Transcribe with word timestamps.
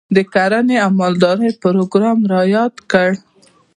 د 0.15 0.17
کرنې 0.33 0.77
او 0.85 0.89
مالدارۍ 0.99 1.51
پروګرام 1.63 2.19
رایاد 2.33 2.73
کړ. 2.91 3.09